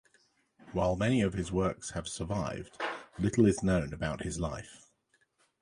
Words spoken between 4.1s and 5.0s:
his life.